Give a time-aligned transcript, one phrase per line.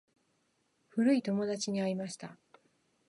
[0.89, 2.35] 古い友達に会いました。